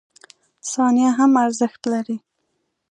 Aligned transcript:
•ثانیه 0.71 1.09
هم 1.17 1.31
ارزښت 1.45 1.81
لري. 1.91 2.17